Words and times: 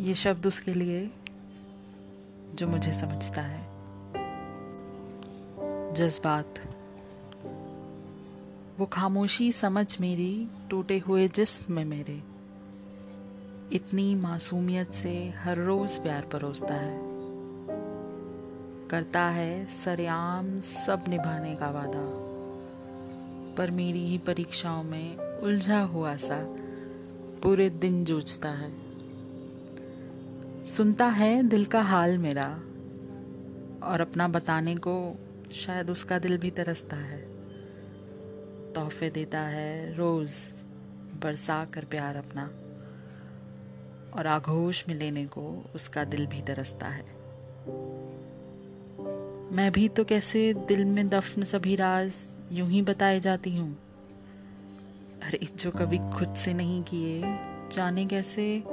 ये 0.00 0.14
शब्द 0.14 0.46
उसके 0.46 0.72
लिए 0.72 1.10
जो 2.54 2.66
मुझे 2.66 2.92
समझता 2.92 3.42
है। 3.42 3.70
जज्बात। 5.94 6.54
वो 8.78 8.86
खामोशी 8.86 9.52
समझ 9.52 10.00
मेरी, 10.00 10.48
टूटे 10.70 10.98
हुए 10.98 11.28
जिस्म 11.28 11.74
में 11.74 11.84
मेरे। 11.84 12.22
इतनी 13.72 14.14
मासूमियत 14.14 14.90
से 14.90 15.30
हर 15.30 15.58
रोज 15.58 15.98
प्यार 16.02 16.22
परोसता 16.22 16.74
है। 16.74 17.00
करता 18.88 19.20
है 19.20 19.66
सरेआम 19.66 20.60
सब 20.60 21.04
निभाने 21.08 21.54
का 21.54 21.70
वादा। 21.70 22.29
पर 23.60 23.70
मेरी 23.70 24.06
ही 24.06 24.18
परीक्षाओं 24.18 24.82
में 24.82 25.16
उलझा 25.16 25.80
हुआ 25.80 26.16
सा 26.16 26.56
पूरे 27.42 27.70
दिन 27.70 28.04
जूझता 28.04 28.48
है। 28.48 28.72
सुनता 30.64 31.06
है 31.06 31.42
दिल 31.42 31.64
का 31.64 31.82
हाल 31.82 32.18
मेरा 32.18 32.46
और 33.86 34.00
अपना 34.00 34.28
बताने 34.28 34.76
को 34.76 35.16
शायद 35.52 35.90
उसका 35.90 36.18
दिल 36.18 36.38
भी 36.38 36.50
तरसता 36.50 36.96
है। 36.96 37.20
तोहफे 38.72 39.10
देता 39.10 39.40
है 39.40 39.96
रोज 39.96 40.30
बरसा 41.22 41.64
कर 41.64 41.84
प्यार 41.84 42.16
अपना 42.16 42.50
और 44.18 44.26
आघोश 44.26 44.88
में 44.88 44.94
लेने 44.94 45.26
को 45.26 45.72
उसका 45.74 46.04
दिल 46.04 46.26
भी 46.26 46.42
तरसता 46.42 46.86
है। 46.86 47.04
मैं 49.56 49.72
भी 49.72 49.88
तो 49.88 50.04
कैसे 50.04 50.54
दिल 50.54 50.84
में 50.84 51.08
दफन 51.08 51.44
सभी 51.44 51.76
राज 51.76 52.12
यूँ 52.52 52.68
ही 52.68 52.82
बताए 52.82 53.20
जाती 53.20 53.56
हूँ। 53.56 53.78
अरे, 55.22 55.46
जो 55.56 55.70
कभी 55.70 55.98
खुद 55.98 56.34
से 56.34 56.54
नहीं 56.54 56.82
किए, 56.82 57.22
जाने 57.72 58.06
कैसे 58.06 58.64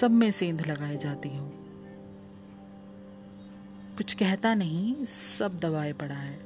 सब 0.00 0.10
में 0.10 0.30
सेंध 0.30 0.66
लगाई 0.66 0.96
जाती 0.96 1.28
हूँ। 1.28 1.52
कुछ 3.96 4.14
कहता 4.14 4.54
नहीं, 4.54 5.04
सब 5.04 5.58
दबाए 5.58 5.92
पड़ा 5.92 6.14
है। 6.14 6.38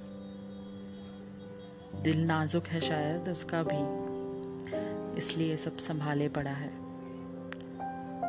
दिल 2.03 2.25
नाजुक 2.25 2.67
है 2.67 2.81
शायद 2.81 3.29
उसका 3.29 3.63
भी, 3.63 4.07
इसलिए 5.19 5.57
सब 5.57 5.77
संभाले 5.77 6.29
पड़ा 6.29 6.51
है। 6.51 6.71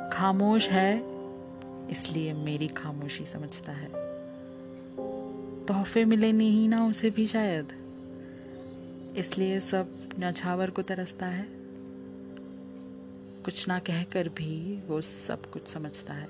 खामोश 0.10 0.70
है, 0.70 1.02
इसलिए 1.90 2.34
मेरी 2.34 2.68
खामोशी 2.68 3.26
समझता 3.26 3.72
है। 3.72 3.90
तोहफे 5.66 6.06
मिले 6.06 6.32
नहीं 6.32 6.70
ना 6.70 6.86
उसे 6.86 7.10
भी 7.10 7.28
शायद। 7.28 7.87
इसलिए 9.18 9.60
सब 9.60 10.10
नछावर 10.20 10.70
को 10.70 10.82
तरसता 10.82 11.26
है। 11.26 11.48
कुछ 13.46 13.68
ना 13.68 13.80
कहकर 13.80 14.30
भी 14.30 14.82
वो 14.88 15.02
सब 15.02 15.52
कुछ 15.52 15.68
समझता 15.68 16.14
है। 16.14 16.28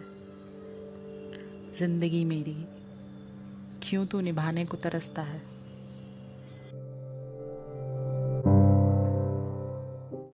ज़िंदगी 1.77 2.25
मेरी, 2.25 2.55
क्यों 3.83 4.05
तू 4.05 4.19
निभाने 4.19 4.65
को 4.65 4.77
तरसता 4.77 5.21
है? 5.21 5.56